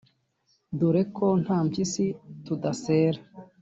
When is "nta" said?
1.43-1.57